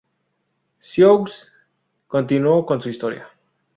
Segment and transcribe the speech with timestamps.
[0.79, 1.25] Sioux
[2.07, 3.27] continuó con su historia.